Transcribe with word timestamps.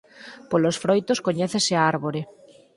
Polos 0.51 0.79
froitos 0.83 1.23
coñécese 1.27 1.73
a 1.77 1.81
árbore. 1.93 2.21